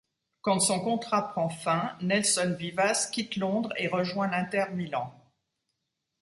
Quand 0.41 0.59
son 0.59 0.79
contrat 0.79 1.21
prend 1.29 1.49
fin, 1.49 1.95
Nelson 2.01 2.55
Vivas 2.57 3.07
quitte 3.13 3.35
Londres 3.35 3.71
et 3.77 3.87
rejoint 3.87 4.27
l'Inter 4.29 4.65
Milan. 4.73 5.13